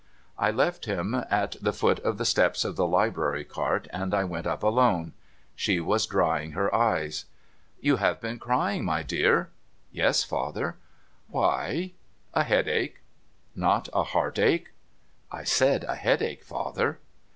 [0.39, 4.23] I left him at the foot of the steps of the Library Cart, and I
[4.23, 5.13] went np alone.
[5.55, 7.25] She was drying her eyes.'
[7.81, 9.51] You have been crying, my dear.''
[10.01, 10.75] Yes, father.'
[11.07, 13.01] * Why?'* A headache.'
[13.35, 14.71] * Not a heartache?''
[15.31, 16.97] I said a headache, father.'